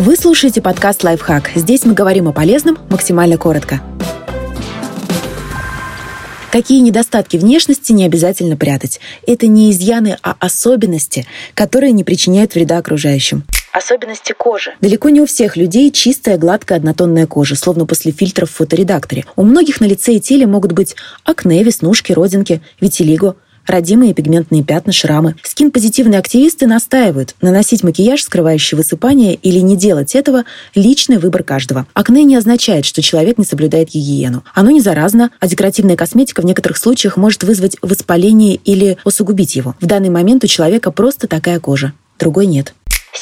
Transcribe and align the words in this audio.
Вы 0.00 0.14
слушаете 0.14 0.62
подкаст 0.62 1.02
«Лайфхак». 1.02 1.50
Здесь 1.56 1.84
мы 1.84 1.92
говорим 1.92 2.28
о 2.28 2.32
полезном 2.32 2.78
максимально 2.88 3.36
коротко. 3.36 3.80
Какие 6.52 6.78
недостатки 6.78 7.36
внешности 7.36 7.90
не 7.90 8.04
обязательно 8.04 8.56
прятать? 8.56 9.00
Это 9.26 9.48
не 9.48 9.72
изъяны, 9.72 10.16
а 10.22 10.36
особенности, 10.38 11.26
которые 11.54 11.90
не 11.90 12.04
причиняют 12.04 12.54
вреда 12.54 12.78
окружающим. 12.78 13.42
Особенности 13.72 14.32
кожи. 14.32 14.70
Далеко 14.80 15.08
не 15.08 15.20
у 15.20 15.26
всех 15.26 15.56
людей 15.56 15.90
чистая, 15.90 16.38
гладкая, 16.38 16.78
однотонная 16.78 17.26
кожа, 17.26 17.56
словно 17.56 17.84
после 17.84 18.12
фильтров 18.12 18.52
в 18.52 18.54
фоторедакторе. 18.54 19.24
У 19.34 19.42
многих 19.42 19.80
на 19.80 19.86
лице 19.86 20.12
и 20.12 20.20
теле 20.20 20.46
могут 20.46 20.70
быть 20.70 20.94
акне, 21.24 21.64
веснушки, 21.64 22.12
родинки, 22.12 22.62
витилиго– 22.80 23.34
родимые 23.68 24.14
пигментные 24.14 24.64
пятна, 24.64 24.92
шрамы. 24.92 25.36
Скин-позитивные 25.42 26.18
активисты 26.18 26.66
настаивают, 26.66 27.34
наносить 27.40 27.84
макияж, 27.84 28.22
скрывающий 28.22 28.76
высыпание, 28.76 29.34
или 29.34 29.58
не 29.60 29.76
делать 29.76 30.14
этого– 30.14 30.44
личный 30.74 31.18
выбор 31.18 31.42
каждого. 31.42 31.86
Акне 31.94 32.24
не 32.24 32.36
означает, 32.36 32.84
что 32.84 33.02
человек 33.02 33.38
не 33.38 33.44
соблюдает 33.44 33.90
гигиену. 33.90 34.44
Оно 34.54 34.70
не 34.70 34.80
заразно, 34.80 35.30
а 35.40 35.46
декоративная 35.46 35.96
косметика 35.96 36.40
в 36.40 36.44
некоторых 36.44 36.78
случаях 36.78 37.16
может 37.16 37.44
вызвать 37.44 37.76
воспаление 37.82 38.56
или 38.56 38.96
усугубить 39.04 39.56
его. 39.56 39.74
В 39.80 39.86
данный 39.86 40.10
момент 40.10 40.44
у 40.44 40.46
человека 40.46 40.90
просто 40.90 41.26
такая 41.26 41.60
кожа, 41.60 41.92
другой 42.18 42.46
нет 42.46 42.74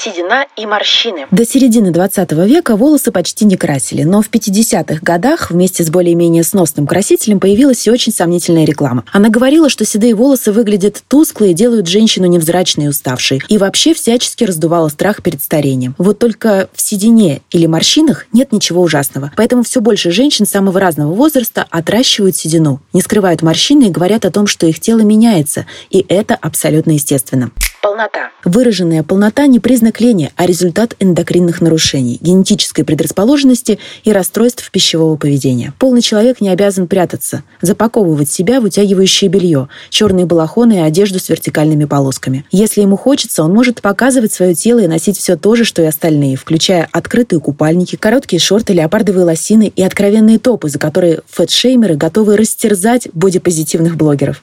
седина 0.06 0.46
и 0.56 0.66
морщины. 0.66 1.26
До 1.32 1.44
середины 1.44 1.90
20 1.90 2.30
века 2.32 2.76
волосы 2.76 3.10
почти 3.10 3.44
не 3.44 3.56
красили, 3.56 4.04
но 4.04 4.22
в 4.22 4.30
50-х 4.30 5.00
годах 5.02 5.50
вместе 5.50 5.82
с 5.82 5.90
более-менее 5.90 6.44
сносным 6.44 6.86
красителем 6.86 7.40
появилась 7.40 7.84
и 7.86 7.90
очень 7.90 8.12
сомнительная 8.12 8.64
реклама. 8.64 9.04
Она 9.12 9.30
говорила, 9.30 9.68
что 9.68 9.84
седые 9.84 10.14
волосы 10.14 10.52
выглядят 10.52 11.02
тускло 11.08 11.46
и 11.46 11.54
делают 11.54 11.88
женщину 11.88 12.26
невзрачной 12.26 12.84
и 12.84 12.88
уставшей, 12.88 13.42
и 13.48 13.58
вообще 13.58 13.94
всячески 13.94 14.44
раздувала 14.44 14.88
страх 14.88 15.22
перед 15.22 15.42
старением. 15.42 15.96
Вот 15.98 16.20
только 16.20 16.68
в 16.72 16.80
седине 16.80 17.40
или 17.50 17.66
морщинах 17.66 18.26
нет 18.32 18.52
ничего 18.52 18.82
ужасного, 18.82 19.32
поэтому 19.36 19.64
все 19.64 19.80
больше 19.80 20.12
женщин 20.12 20.46
самого 20.46 20.78
разного 20.78 21.14
возраста 21.14 21.66
отращивают 21.68 22.36
седину, 22.36 22.80
не 22.92 23.00
скрывают 23.00 23.42
морщины 23.42 23.88
и 23.88 23.90
говорят 23.90 24.24
о 24.24 24.30
том, 24.30 24.46
что 24.46 24.66
их 24.66 24.78
тело 24.78 25.00
меняется, 25.00 25.66
и 25.90 26.04
это 26.08 26.36
абсолютно 26.36 26.92
естественно 26.92 27.50
полнота. 27.80 28.30
Выраженная 28.44 29.02
полнота 29.02 29.46
не 29.46 29.60
признак 29.60 30.00
лени, 30.00 30.32
а 30.36 30.46
результат 30.46 30.94
эндокринных 31.00 31.60
нарушений, 31.60 32.18
генетической 32.20 32.84
предрасположенности 32.84 33.78
и 34.04 34.12
расстройств 34.12 34.70
пищевого 34.70 35.16
поведения. 35.16 35.72
Полный 35.78 36.02
человек 36.02 36.40
не 36.40 36.48
обязан 36.48 36.86
прятаться, 36.88 37.42
запаковывать 37.60 38.30
себя 38.30 38.60
в 38.60 38.64
утягивающее 38.64 39.28
белье, 39.30 39.68
черные 39.90 40.26
балахоны 40.26 40.74
и 40.74 40.80
одежду 40.80 41.18
с 41.18 41.28
вертикальными 41.28 41.84
полосками. 41.84 42.44
Если 42.50 42.80
ему 42.80 42.96
хочется, 42.96 43.42
он 43.42 43.52
может 43.52 43.82
показывать 43.82 44.32
свое 44.32 44.54
тело 44.54 44.80
и 44.80 44.86
носить 44.86 45.18
все 45.18 45.36
то 45.36 45.54
же, 45.54 45.64
что 45.64 45.82
и 45.82 45.86
остальные, 45.86 46.36
включая 46.36 46.88
открытые 46.92 47.40
купальники, 47.40 47.96
короткие 47.96 48.40
шорты, 48.40 48.72
леопардовые 48.72 49.24
лосины 49.24 49.72
и 49.74 49.82
откровенные 49.82 50.38
топы, 50.38 50.68
за 50.68 50.78
которые 50.78 51.20
фэтшеймеры 51.28 51.96
готовы 51.96 52.36
растерзать 52.36 53.08
бодипозитивных 53.12 53.96
блогеров. 53.96 54.42